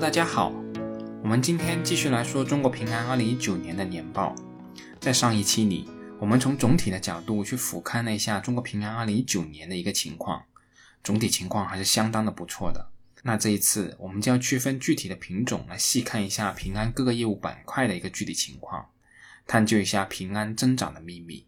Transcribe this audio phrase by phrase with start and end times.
[0.00, 0.52] 大家好，
[1.24, 4.32] 我们今天继续来说中国平安二零一九年的年报。
[5.00, 5.88] 在上一期里，
[6.20, 10.44] 我们从总体的角度去俯瞰了一下中国平安二零一九年的一个情况，
[11.02, 12.90] 总体情况还是相当的不错的。
[13.24, 18.90] 那这一次，我们将区分具体的品种来细看一下平安各个业务板块的一个具体情况，
[19.48, 21.44] 探究一下平安增长的秘密。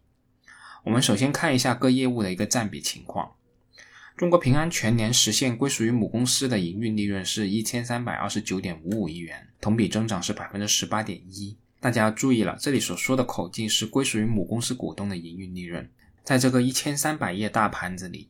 [0.83, 3.31] 我们首先看一下各业务的一个占比情况。
[4.17, 11.57] 中国平安全年实现归属于母公司的营运利润是一千三百二十九点五五亿元，同比增长是百分之十八点一。
[11.79, 15.89] 大家要注意了，这里所说的口径是归属于母公司股东的营运利润。
[16.23, 18.29] 在这个一千三百页大盘子里，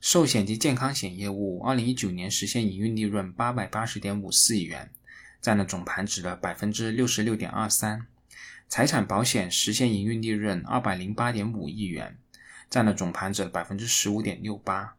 [0.00, 4.88] 寿险及健康险业务二零一九年实现营运利润八百八十点五四亿元，
[5.40, 8.06] 占了总盘子的百分之六十六点二三。
[8.68, 12.16] 财产保险实现营运利润二百零八点五亿元，
[12.70, 14.94] 占了总盘子的百分之十五点六八。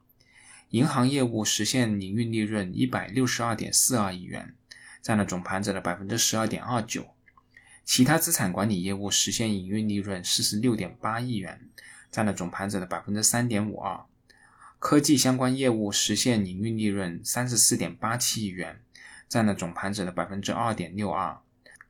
[0.74, 4.56] 银行业务实现营运利润一百六十二点四二亿元，
[5.04, 7.14] 占了总盘子的百分之十二点二九。
[7.86, 11.70] 其他资产管理业务实现营运利润四十六点八亿元，
[12.10, 14.04] 占了总盘子的百分之三点五二。
[14.80, 18.82] 科技相关业务实现营运利润三十四点八七亿元，
[19.30, 21.38] 占了总盘子的百分之二点六二。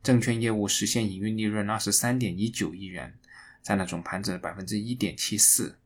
[0.03, 3.17] 证券业务实现营运利润二十三点一九亿元，
[3.61, 5.77] 占了总盘子的百分之一点七四。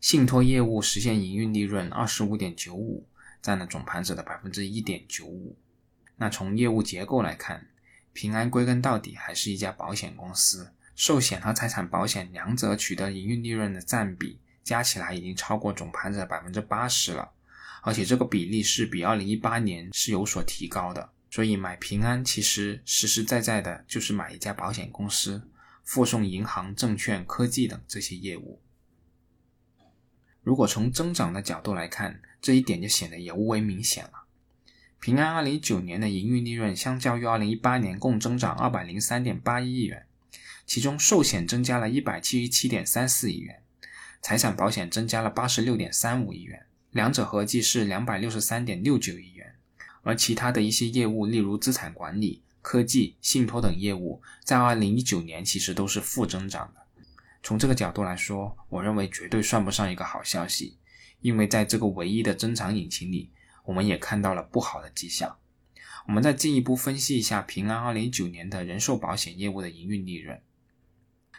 [0.00, 3.06] 信托业务实现营运利润二十五点九五，
[3.42, 5.56] 占了总盘子的百分之一点九五。
[6.16, 7.66] 那从业务结构来看，
[8.12, 17.30] 平安归根到底还是一家保险公司，寿险和财产保险两者取得营运利润的占比加起来已经超过总盘子的百分之八十了，
[17.82, 21.10] 而且这个比例是比二零一八年是有所提高的。
[21.30, 25.50] 所以买平安其实实实在在的就是买一家保险公司，
[25.84, 28.62] 附送银行、证券、科技等这些业务。
[30.46, 34.12] 如果从增长的角度来看，这一点就显得尤为明显了。
[35.00, 40.06] 平安2019年的营运利润相较于2018年共增长203.81亿元，
[40.64, 43.60] 其中寿险增加了177.34亿元，
[44.22, 49.52] 财产保险增加了86.35亿元，两者合计是263.69亿元。
[50.02, 56.85] 而其他的一些业务，例如资产管理、科技、信托等业务，在2019年其实都是负增长的。
[57.46, 60.76] 从这个角度来说，我认为绝对算不上一个好消息，
[61.20, 63.30] 因为在这个唯一的增长引擎里，
[63.62, 65.38] 我们也看到了不好的迹象。
[66.08, 70.42] 我们再进一步分析一下平安2019年的人寿保险业务的营运利润，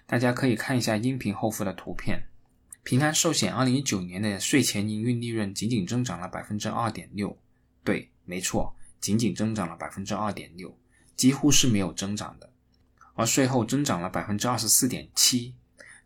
[0.05, 2.23] 大家可以看一下音频后附的图片。
[2.83, 7.37] 平安寿险2019年的税前营运利润仅仅增长了百分之二点六，
[7.83, 10.73] 对，没错，仅仅增长了百分之二点六，
[11.17, 12.49] 几乎是没有增长的。
[13.15, 15.53] 而税后增长了百分之二十四点七。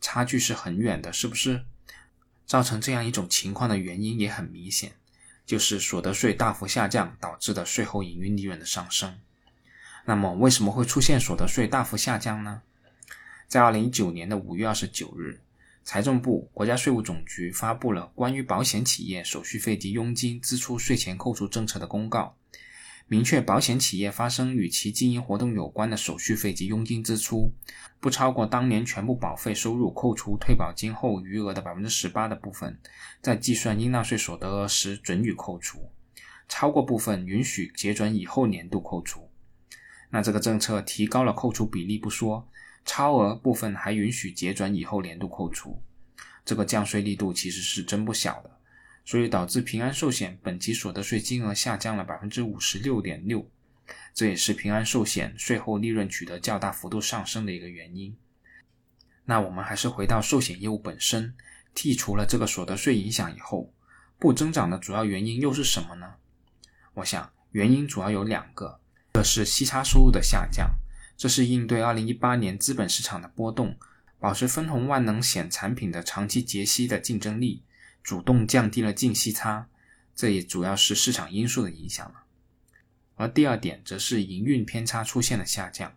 [0.02, 1.64] 差距是很远的，是不是？
[2.46, 4.92] 造成这样一种情况的原因也很明显，
[5.46, 9.18] 就是所得税大幅下降导致的税后营运利润的上升。
[10.04, 12.64] 那么，为什么会出现所得税大幅下降呢？
[13.48, 15.40] 在二零一九年的五月二十九日，
[15.84, 22.36] 财政部、国家税务总局发布了关于保险企业手续费及佣金支出税前扣除政策的公告。
[23.12, 27.52] 明确保险企业发生与其经营活动有关的手续费及佣金支出，
[28.00, 32.80] 不超过当年全部保费收入扣除退保金后余额的百分之十八的部分，
[33.22, 35.92] 在计算应纳税所得额时准予扣除；
[36.48, 39.30] 超过部分允许结转以后年度扣除。
[40.10, 42.48] 那这个政策提高了扣除比例不说，
[42.86, 45.84] 超额部分还允许结转以后年度扣除，
[46.46, 48.61] 这个降税力度其实是真不小的。
[49.04, 53.50] 所以导致平安寿险本期所得税金额下降了百分之五十六点六，
[54.14, 58.16] 这也是平安寿险税后利润取得较大幅度上升的一个原因。
[59.26, 61.34] 那我们还是回到寿险业务本身，
[61.76, 63.74] 剔除了这个所得税影响以后，
[64.20, 66.16] 不增长的主要原因又是什么呢？
[66.96, 68.80] 我想原因主要有两个，
[69.14, 70.70] 一个是息差收入的下降，
[71.18, 73.78] 这是应对二零一八年资本市场的波动，
[74.20, 77.64] 保持分红万能险产品的长期结息的竞争力。
[78.04, 79.68] 主动降低了净息差，
[80.16, 82.24] 这也主要是市场因素的影响了。
[83.16, 85.96] 而第二点则是营运偏差出现了下降，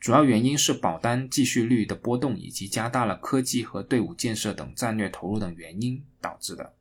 [0.00, 6.74] 主要原因是保单继续率的波动以及加大了科技和队伍建设等战略投入等原因导致的。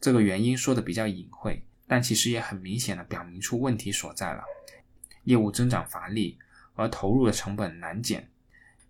[0.00, 4.42] 这个原因说的比较隐晦，但其实也很明显的表明出问题所在了。
[5.24, 6.38] 业务增长乏力，
[6.74, 8.30] 而投入的成本难减，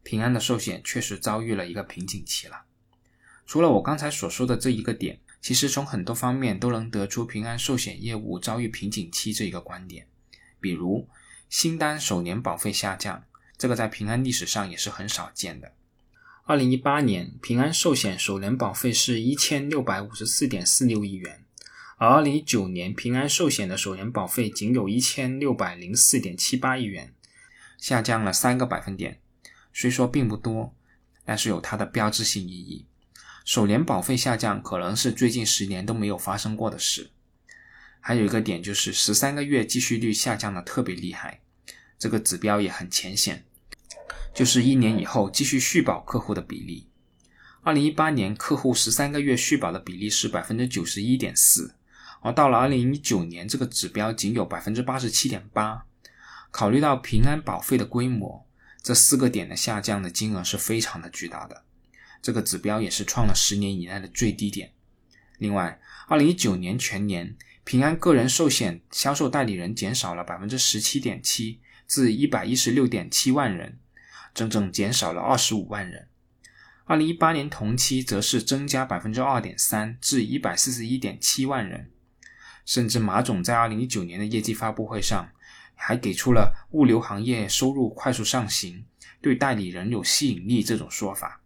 [0.04, 2.64] 平安的寿险确实遭遇了一个瓶颈期了。
[3.48, 10.06] 除了我刚才所说的这一个点，其实从很多方面都能得出平安寿险业务遭遇瓶颈期这一个观点。
[10.60, 11.08] 比如
[11.48, 13.24] 新单首年保费下降，
[13.56, 15.72] 这个在平安历史上也是很少见的。
[16.44, 21.42] 二零一八年平安寿险首年保费是一千六百五十四点四六亿元，
[21.96, 27.14] 而2019年平安寿险的首年保费仅有一千六百零四点七八亿元，
[27.78, 29.22] 下降了三个百分点。
[29.72, 30.74] 虽说并不多，
[31.24, 32.84] 但是有它的标志性意义。
[33.48, 37.10] 首年保费下降可能是最近十年都没有发生过的事。
[37.98, 41.40] 还有一个点就是十三个月继续率下降的特别厉害，
[41.98, 43.46] 这个指标也很浅显，
[44.34, 46.90] 就是一年以后继续续保客户的比例。
[47.62, 51.74] 二零一八年客户十三个月续保的比例是百分之九十一点四。
[52.20, 55.86] 而到了二零一九年，这个指标仅有百分之八十七点八。
[56.50, 58.46] 考虑到平安保费的规模，
[58.82, 61.62] 这四个点的下降的金额是非常的巨大的。
[62.20, 64.72] 这个指标也是创了十年以来的最低点。
[65.38, 73.78] 另外，二零一九年全年平安个人寿险销售代理人减少了百分之十七点七，至一百一十六点七万人，
[74.34, 76.08] 整整减少了二十五万人。
[76.86, 81.90] 二零一八年同期则是增加百分之二点三，至一百四十一点七万人。
[82.64, 85.30] 甚至马总在二零一九年的业绩发布会上，
[85.74, 88.84] 还给出了物流行业收入快速上行，
[89.20, 91.40] 对代理人有吸引力这种说法。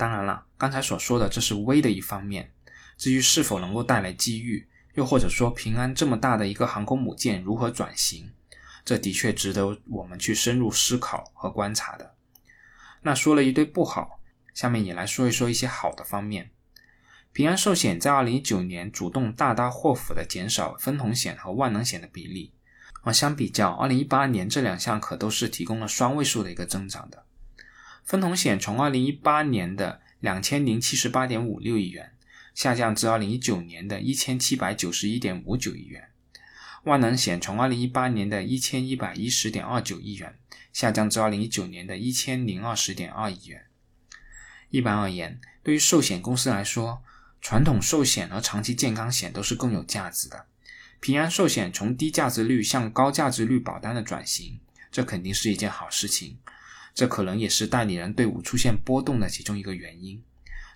[0.00, 2.50] 当然了，刚才所说的这是微的一方面，
[2.96, 8.32] 至于是否能够带来机遇，又或者说平安这么大的一个航空母舰如何转型，
[8.82, 12.14] 这的确值得我们去深入思考和观察的。
[13.02, 14.22] 那说了一堆不好，
[14.54, 16.50] 下面也来说一说一些好的方面。
[17.34, 22.54] 平安寿险在二零一九年主动大刀阔斧的减少分红险和万能险的比例，
[23.02, 27.26] 而相比较二零一八年这两项可都是提供了双位数的一个增长的。
[28.10, 32.12] 分红险从二零一八年的两千零七十八点五六亿元
[32.56, 36.10] 下降至二零一九年的一千七百九十一点五九亿元，
[36.82, 40.36] 万能险从二零一八年的一千一百一十点二九亿元
[40.72, 43.66] 下降至二零一九年的一千零二十点二亿元。
[44.70, 47.04] 一般而言，对于寿险公司来说，
[47.40, 50.46] 传统寿险和长期健康险都是更有价值的。
[50.98, 54.58] 平安寿险从低价值率向高价值率保单的转型，
[54.90, 56.38] 这肯定是一件好事情。
[56.94, 60.22] 这可能也是代理人队伍出现波动的其中一个原因。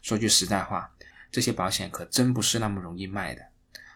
[0.02, 0.94] 说句实在话，
[1.30, 3.42] 这些保险可真不是那么容易卖的。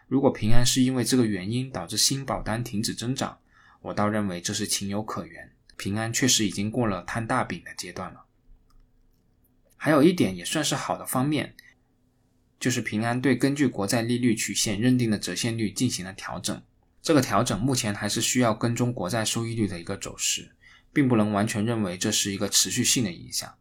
[0.07, 3.39] 如果平安是因为这个原因导致新保单停止增长，
[3.83, 5.53] 我倒认为这是情有可原。
[5.77, 8.25] 平安确实已经过了摊大饼的阶段了。
[9.77, 11.55] 还有一点也算是好的方面。
[12.59, 16.61] 就是平安对根据国债利率曲线认定的折现率进行了调整，
[17.01, 20.51] 这个调整目前还是需要跟踪国债收益率的一个走势，
[20.99, 23.55] 并不能完全认为这是一个持续性的影响。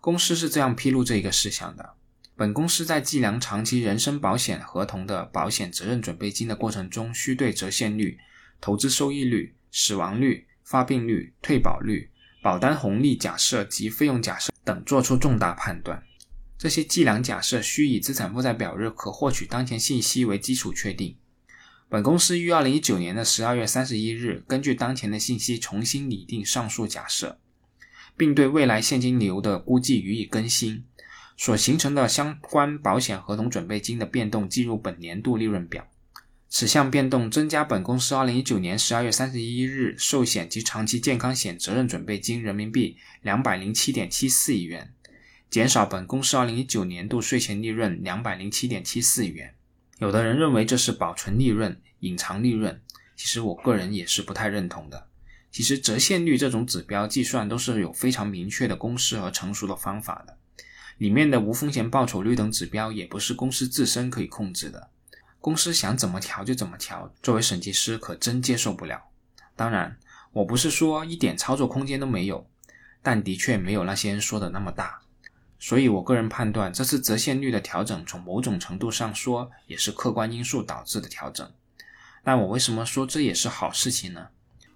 [0.00, 1.94] 公司是这样披露这一个事项的：
[2.34, 8.18] 本公司在计量长期人身保险合同的保险责任准备金的过程中，需对折现率、
[8.60, 12.10] 投资收益率、死亡率、发病率、退保率、
[12.42, 16.02] 保单红利假设及费用假设等做出重大判断。
[16.58, 21.16] 这些计量假设需以资产负债表日可获取当前信息为基础确定。
[21.90, 27.38] 本公司于二零一九年的十二月三十一日，根据当前的信息重新拟定上述假设，
[28.14, 30.84] 并对未来现金流的估计予以更新。
[31.40, 35.86] 所形成的相关保险合同准备金的变动计入本年度利润表。
[36.48, 44.92] 此项变动增加本公司二零一九年十二月三十一日寿险及长期健康险责任准备金人民币两百零七点七四亿元。
[45.48, 49.54] 减少本公司二零一九年度税前利润两百零七点七四亿元。
[49.98, 52.80] 有的人认为这是保存利润、隐藏利润，
[53.16, 55.08] 其实我个人也是不太认同的。
[55.50, 60.36] 其实折现率这种指标计算都是有非常明确的公式和成熟的方法的，
[60.98, 64.88] 里面的无风险报酬率等指标也不是公司自身可以控制的，
[65.40, 69.02] 公司想怎么调就怎么调，作为审计师可真接受不了。
[69.56, 69.98] 当然，
[70.32, 72.48] 我不是说一点操作空间都没有，
[73.02, 75.00] 但的确没有那些人说的那么大。
[75.60, 81.52] 所以，我个人判断，这次折现率的调整，从某种程度上说，也是客观因素导致的调整。
[82.22, 84.28] 那我为什么说这也是好事情呢？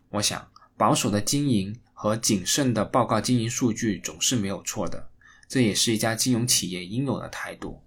[0.09, 5.09] 我想，保守的经营和谨慎的报告经营数据总是没有错的，
[5.49, 7.83] 这也是一家金融企业应有的态度。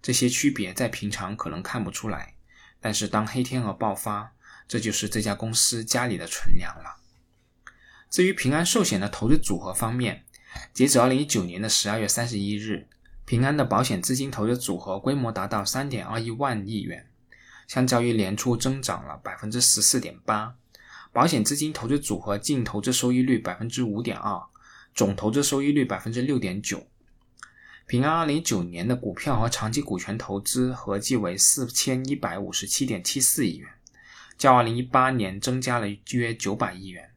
[0.00, 2.34] 这些区别在平常可能看不出来，
[2.80, 4.32] 但是当黑天鹅爆发，
[4.66, 6.96] 这就是这家公司家里的存粮了。
[8.10, 10.24] 至于平安寿险的投资组合方面，
[10.72, 12.86] 截止二零一九年的十二月三十一日，
[13.24, 17.06] 平安的保险资金投资组合规模达到三点二一万亿元，
[17.68, 20.54] 相较于年初增长了百分之十四点八。
[21.12, 24.42] 保险资金投资组合净投资收益率百分之五点二，
[24.94, 26.86] 总投资收益率百分之六点九。
[27.86, 33.68] 平安二零一九年的股票和长期股权投资合计为四千一百五十七点七四亿元，
[34.38, 37.10] 较二零一八年增加了约九百亿元，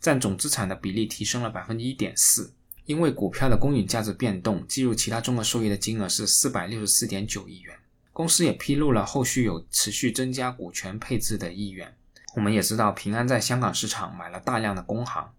[0.00, 2.53] 占总资产的比例提升了百分之一点四。
[2.86, 7.76] 因为股票的公允价值变动，计入其他综合收益的金额是四百六十四点九亿元。
[8.12, 11.96] 公司也披露了后续有持续增加股权配置的意愿。
[12.36, 15.32] 我们也知道平安在香港市场买了大量的工行，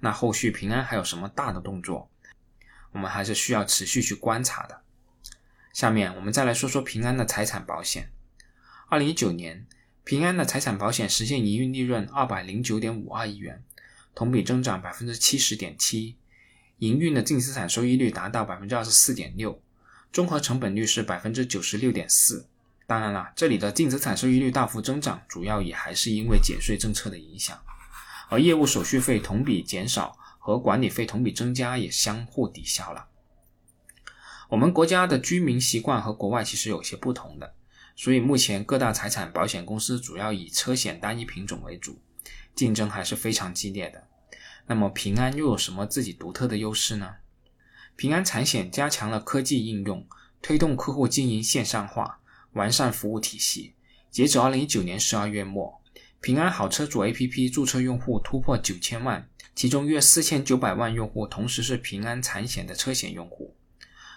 [0.00, 2.10] 那后续平安还有什么大的动作，
[2.92, 4.82] 我们还是需要持续去观察的。
[5.72, 8.12] 下面我们再来说说平安的财产保险。
[8.88, 9.66] 二零一九年，
[10.04, 13.64] 平安的财产保险实现营运利润二百零九点五二亿元，
[14.14, 16.16] 同比增长百分之七十点七，
[16.82, 19.62] 营运的净资产收益率达到百分之二十四点六，
[20.12, 22.48] 综合成本率是百分之九十六点四。
[22.88, 27.56] 当然了，这里的净资产收益率大幅增长，主要也还是因为减税政策的影响，
[28.28, 33.06] 而业务手续费同比减少和管理费同比增加也相互抵消了。
[34.48, 37.54] 我们国家的居民习惯和国外其实有些不同的，
[37.94, 42.00] 所以目前各大财产保险公司主要以车险单一品种为主，
[42.56, 44.08] 竞争还是非常激烈的。
[44.66, 47.16] 那么平安又有什么自己独特的优势呢？
[47.96, 50.06] 平安产险加强了科技应用，
[50.40, 52.20] 推动客户经营线上化。
[52.52, 53.72] 完善服务体系。
[54.10, 55.80] 截止二零一九年十二月末，
[56.20, 63.56] 平安好车主 APP 注册用户突破九千万，其中约四千九百万用户同时是平安产险的车险用户。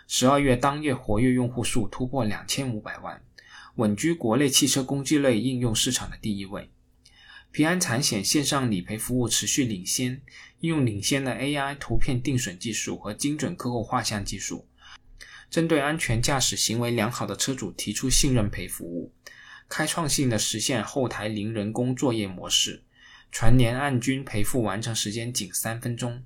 [0.07, 3.23] 十二月当月活跃用户数突破两千五百万，
[3.75, 6.69] 稳居国内汽车工具类应用市场的第一位。
[7.55, 10.21] 平安产险线上理赔服务持续领先，
[10.59, 14.67] 应用领先的 AI 图片定损技术和精准客户画像技术。
[15.49, 19.13] 针对安全驾驶行为良好的车主提出信任赔服务，
[19.69, 22.83] 开创性的实现后台零人工作业模式，
[23.31, 26.25] 全年按均赔付完成时间仅三分钟。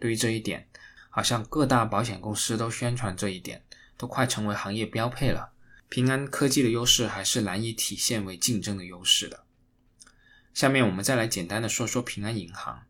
[0.00, 0.66] 对于这一点，
[1.08, 3.62] 好像各大保险公司都宣传这一点，
[3.96, 5.52] 都快成为行业标配了。
[5.88, 9.43] 平安科技的优势还是难以体现为竞争的优势的。
[10.54, 12.84] 下面我们再来简单的说说平安银行。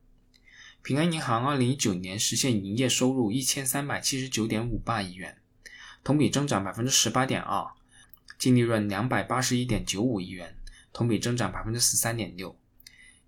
[0.83, 5.38] 平安银行二零一九年实现营业收入一千三百七十九点五八亿元。
[6.04, 7.66] 同比增长百分之十八点二，
[8.38, 10.54] 净利润两百八十一点九五亿元，
[10.92, 12.54] 同比增长百分之十三点六。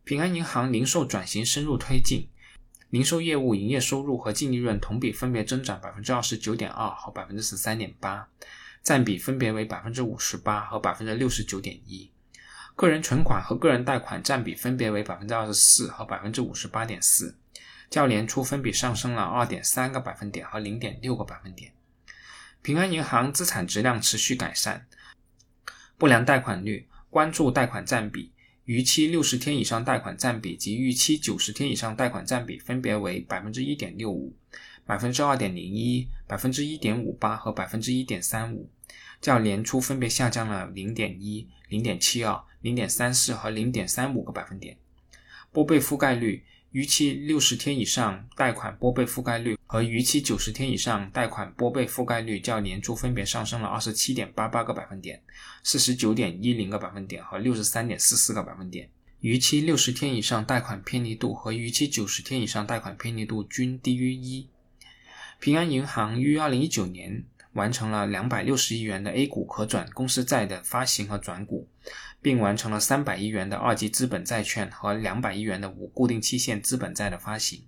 [0.05, 2.28] 平安银行零售转型深入推进，
[2.90, 8.28] 零售业务营业收入和净利润同比分别增长百分之二十九点二和百分之十三点八，
[8.83, 12.11] 占比分别为百分之五十八和百分之六十九点一。
[12.76, 17.35] 个人存款和个人贷款占比分别为百分之二十四和百分之五十八点四，
[17.88, 21.73] 较年初分别上升了二点三个百分点和零点六个百分点。
[22.61, 24.87] 平安银行资产质量持续改善，
[25.97, 28.30] 不良贷款率、关注贷款占比、
[28.64, 34.37] 逾期六十天以上贷款占比及逾期九十天以上贷款占比分别为百分之一点六五、
[34.85, 38.68] 百分之二点零一、百分之一点五八和百分之一点三五，
[39.23, 44.77] 较年初分别下降了零点一、零点七二、零点三四和零点三五个百分点。
[45.53, 46.45] 拨备覆盖率。
[46.77, 55.23] 逾期六十天以上贷款拨备覆盖率和逾期九十天以上贷款拨备覆盖率较年初分别上升了二十七点八八个百分点、
[55.63, 58.91] 四十九点一零个百分点和六十三点四四个百分点。
[59.21, 64.47] 逾期六十天以上贷款偏离度和逾期九十天以上贷款偏离度均低于一。
[65.41, 67.25] 平安银行于二零一九年。
[67.57, 71.69] 完成了两百六十亿元的 A 股可转公司债的发行和转股，
[72.21, 77.65] 并完成了三百亿元的二级资本债券和两百亿元的无固定期限资本债的发行。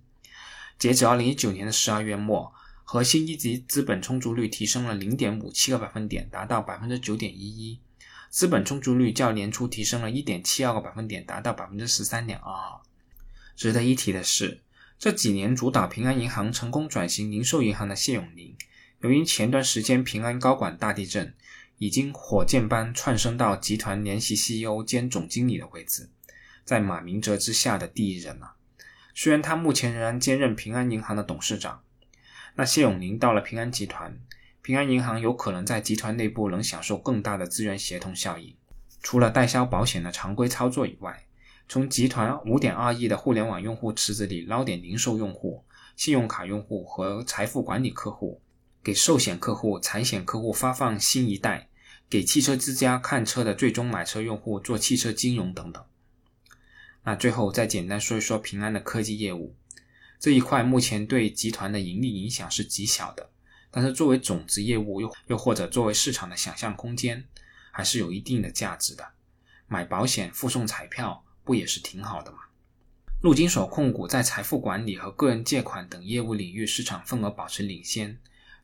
[0.77, 2.53] 截止二零一九年的十二月末，
[2.85, 7.79] 核心一级资本充足率提升了零点五七个百分点，达到百分之九点一一。
[8.29, 12.79] 资本充足率较年初提升了一点七二个百分点，达到百分之十三点二二。
[13.55, 14.61] 值得一提的是，
[14.99, 18.55] 这几年主导平安银行成功转型零售银行的谢永林。
[19.01, 21.33] 由于前段时间平安高管大地震，
[21.77, 26.09] 已经火箭般窜升到集团联席 CEO 兼总经理的位置，
[26.65, 28.55] 在马明哲之下的第一人了。
[29.15, 31.81] 虽然他目前仍然兼任平安银行的董事长，
[32.55, 34.19] 那谢永林到了平安集团，
[34.61, 38.53] 平安银行有可能在集团内部能享受更大的资源协同效应。
[39.01, 41.25] 除了代销保险的常规操作以外，
[41.69, 45.63] 从集团五点二亿的互联网用户池子里捞点零售用户、
[45.95, 48.41] 信用卡用户和财富管理客户。
[48.83, 51.67] 给寿险客户、财险客户发放新一代，
[52.09, 55.83] 给汽车之家看车的最终买车用户做汽车金融等等。
[57.03, 59.55] 那最后再简单说一说平安的科技业务
[60.19, 63.29] 这一块，目前对集团的盈利影响是极小的，
[63.71, 67.25] 但是作为种子业务又又或者作为市场的想象空间，
[67.71, 69.05] 还是有一定的价值的。
[69.67, 72.39] 买保险附送彩票不也是挺好的吗？
[73.21, 78.17] 陆金所控股在财富管理和个人借款等业务领域市场份额保持领先。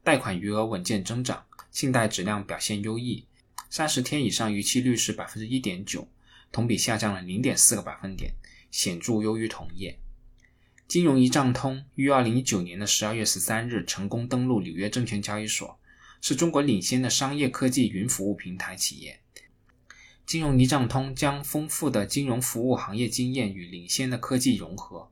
[0.05, 3.25] 贷款余额稳健增长，信贷质量表现优异，
[3.71, 6.07] 三十天以上逾期率是百分之一点九，
[6.51, 8.31] 同比下降了零点四个百分点，
[8.69, 9.97] 显著优于同业。
[10.88, 15.79] 金融一账通于二零一九年的十二月十三日成功登陆纽约证券交易所，
[16.21, 19.19] 是中国领先的商业科技云服务平台企业。
[20.27, 25.09] 金融一账通将丰富的金融服务行业经验与领先的科技融合，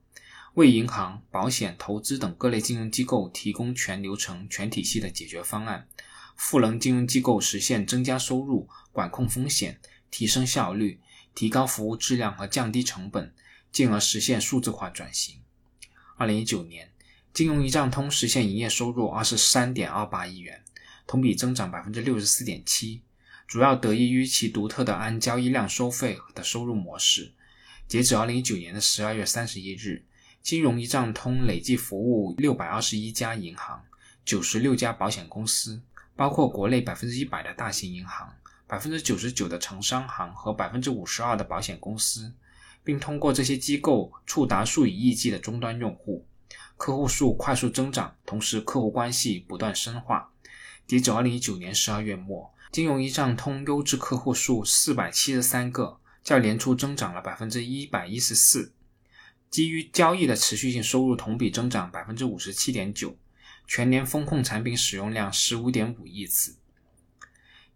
[0.55, 5.87] 为银行、保险、投资等各类金融机构提供全流程、全体系的解决方案，
[6.35, 9.79] 赋能金融机构实现增加收入、管控风险、
[10.11, 10.99] 提升效率、
[11.33, 13.33] 提高服务质量和降低成本，
[13.71, 15.37] 进而实现数字化转型。
[16.17, 16.91] 二零一九年，
[17.33, 20.63] 金融一账通实现营业收入二十三点二八亿元，
[21.07, 23.01] 同比增长百分之六十四点七。
[23.47, 27.33] 主要得益于其独特的按交易量收费的收入模式。
[27.87, 30.05] 截止二零一九年的十二月三十一日，
[30.43, 33.81] 金融一账通累计服务六百二十一家银行、
[34.25, 35.81] 九十六家保险公司，
[36.17, 38.29] 包括国内百分之一百的大型银行、
[38.67, 42.33] 百分之九十九的城商行和百分之五十二的保险公司，
[42.83, 46.27] 并通过这些机构触达数以亿计的终端用户，
[46.75, 50.29] 客户数快速增长，同时客户关系不断深化。
[50.85, 52.51] 截止二零一九年十二月末。
[52.69, 58.73] 金融一账通优质客户数四百七十三个，较年初增长了百分之一百一十四。
[59.53, 63.15] 基于交易的持续性收入同比增长百分之五十七点九，
[63.67, 66.55] 全年风控产品使用量十五点五亿次。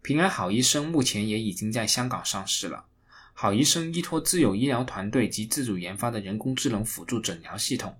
[0.02, 2.86] 平安好医生目前也已经在香港上市了。
[3.32, 7.96] 好医生依托自有医疗团队及自主研发的人工智能辅助诊疗系统，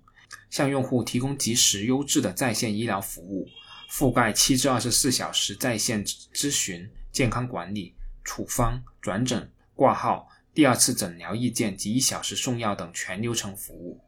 [0.49, 3.47] 向用户提供及时优质的在线医疗服务。
[3.89, 7.95] 覆盖七至二十四小时在线咨询、健康管理、
[8.25, 10.27] 处方、转诊、挂号、
[10.59, 14.01] 第二次诊疗意见及一小时送药等全流程服务。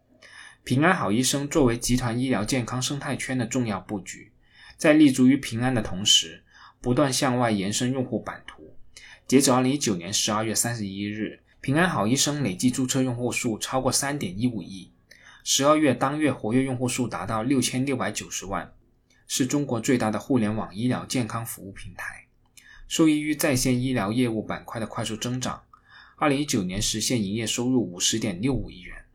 [0.66, 4.34] 平安好医生作为集团医疗健康生态圈的重要布局，
[4.76, 6.44] 在立足于平安的同时，
[6.82, 8.76] 不断向外延伸用户版图。
[9.26, 14.92] 截止二零一九年十二月三十一日，平安好医生累计注册用户数超过三点一五亿，
[15.46, 18.74] 十二月当月活跃用户数达到六千六百九十万。
[19.26, 22.26] 是中国最大的互联网医疗健康服务平台，
[22.90, 25.64] 受益于在线医疗业务板块的快速增长，
[26.22, 29.06] 二零一九年实现营业收入五十点六五亿元，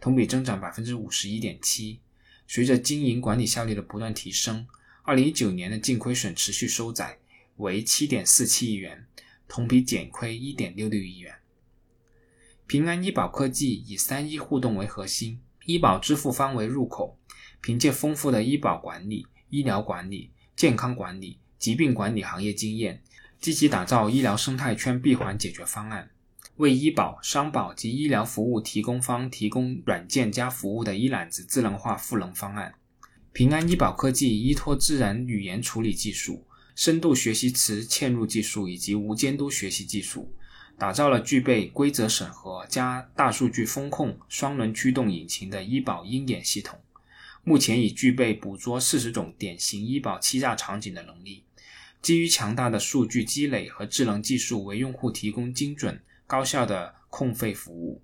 [0.00, 2.00] 同比增长百分之五十一点七。
[2.48, 4.66] 随着经营管理效率的不断提升，
[5.04, 7.16] 二零一九年的净亏损持续收窄，
[7.58, 9.06] 为七点四七亿元，
[9.46, 11.32] 同比减亏一点六六亿元。
[12.66, 17.16] 平安医保科技以三医互动为核心，医保支付方为入口，
[17.60, 19.28] 凭借丰富的医保管理。
[19.50, 23.00] 医疗管理、健康管理、疾病管理行业经验，
[23.38, 26.10] 积极打造医疗生态圈闭环解决方案，
[26.58, 32.74] 为医保、商保及医疗服务提供方提供软件加服务的一揽子智能化赋能方案。
[33.32, 36.44] 平安医保科技依托自然语言处理技术、
[36.74, 40.32] 深度学习词嵌入技术以及无监督学习技术，
[40.76, 46.80] 打造了具备规则审核加大数据风控双轮驱动引擎的医保鹰眼系统。
[47.44, 51.44] 目前已具备捕捉四十种典型医保欺诈场景的能力，
[52.02, 58.02] 基于强大的数据积累和智能技术，为用户提供精准高效的控费服务。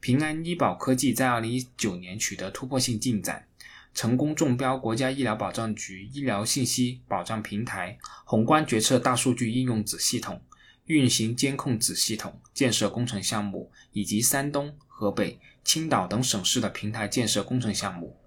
[0.00, 3.46] 平安医保科技在二零一九年取得突破性进展，
[3.94, 10.42] 成功中标国家医疗保障局医疗信息保障平台宏观决策大数据应用子系统、
[10.86, 18.18] 运行监控子系统建设工程项目，以及山东、河北、青岛等省市的平台建设工程项目。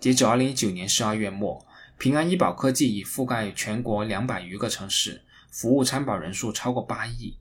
[0.00, 1.64] 截止二零一九年十二月末，
[1.96, 7.38] 平安医保科技已覆盖全国两百余个城市，服务参保人数超过八亿。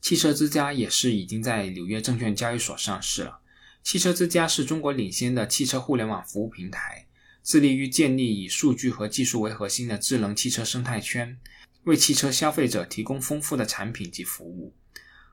[0.00, 3.40] 汽车之家也是已经在纽约证券交易所上市了。
[3.82, 7.06] 汽车之家是中国领先的汽车互联网服务平台，
[7.42, 11.38] 致力于建立以数据和技术为核心的智能汽车生态圈，
[11.84, 14.74] 为汽车消费者提供丰富的产品及服务。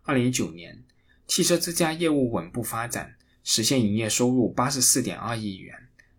[0.04, 0.84] 二零一九年，
[1.28, 3.16] 汽车之家业务稳步发展。
[3.48, 5.76] 实现营业收入八十四点二亿元，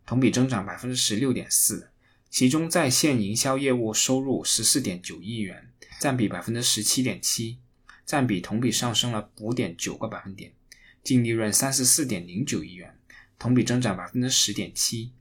[0.07, 1.91] 同比增长百分之十六点四。
[2.31, 7.59] 其中在线营销业务收入十四点九亿元，占比百分之十七点七，
[8.07, 10.53] 占比同比上升了五点九个百分点。
[11.03, 12.99] 净利润三十四点零九亿元，
[13.39, 15.13] 同比增长百分之十点七。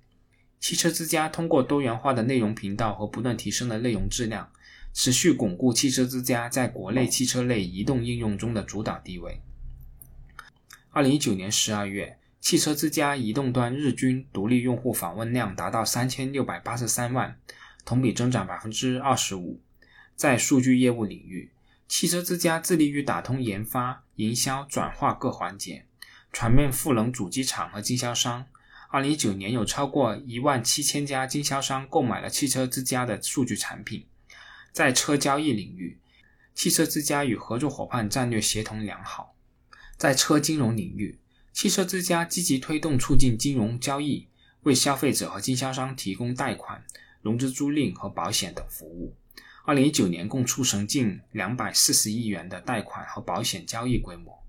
[0.60, 4.52] 汽车之家通过多元化的内容频道和不断提升的内容质量，
[4.94, 9.42] 持续巩固汽车之家在国内汽车类移动应用中的主导地位。
[10.90, 17.38] 二零一九年十二月，汽车之家移动端日均独立用户访问量达到三千六百八十三万，
[17.84, 19.62] 同比增长百分之二十五。
[20.16, 21.52] 在数据业务领域，
[21.88, 25.86] 汽车之家致力于打通研发、营销、转化各环节，
[26.34, 28.46] 全面赋能主机厂和经销商。
[28.90, 34.06] 二零一九年有超过一万七千家经销商购买了汽车之家的数据产品。
[34.72, 36.00] 在车交易领域，
[36.54, 39.36] 汽车之家与合作伙伴战略协同良好。
[39.98, 41.20] 在车金融领域，
[41.54, 44.28] 汽车之家积极推动促进金融交易，
[44.64, 46.84] 为消费者和经销商提供贷款、
[47.22, 49.16] 融资租赁和保险等服务。
[49.68, 54.46] 二零一九年共促成近两百四十亿元的贷款和保险交易规模。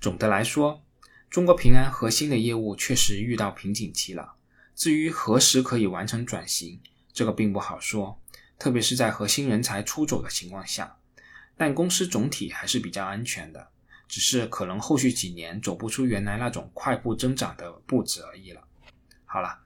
[0.00, 0.80] 总的来说，
[1.28, 4.34] 中国平安核心的业务确实遇到瓶颈期了。
[4.76, 6.80] 至于何时可以完成转型，
[7.12, 8.22] 这个并不好说，
[8.60, 10.96] 特别是在核心人才出走的情况下。
[11.56, 13.70] 但公司总体还是比较安全的，
[14.06, 18.62] 只是可能后续几年走不出原来那种快步增长的步子而已了。
[19.24, 19.58] 好了，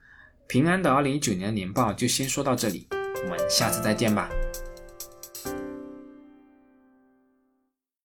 [0.47, 2.87] 平安的二零一九年年报就先说到这里，
[3.27, 4.29] 我们下次再见吧。